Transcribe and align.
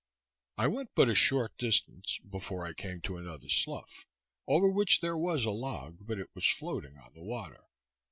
I 0.57 0.65
went 0.65 0.89
but 0.95 1.09
a 1.09 1.13
short 1.13 1.55
distance 1.59 2.17
before 2.27 2.65
I 2.65 2.73
came 2.73 3.01
to 3.01 3.17
another 3.17 3.47
slough, 3.47 4.07
over 4.47 4.67
which 4.67 4.99
there 4.99 5.15
was 5.15 5.45
a 5.45 5.51
log, 5.51 5.97
but 6.07 6.17
it 6.17 6.31
was 6.33 6.47
floating 6.47 6.97
on 6.97 7.13
the 7.13 7.21
water. 7.21 7.65